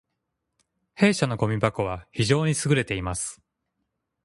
[0.95, 3.39] 弊社のごみ箱は非常に優れています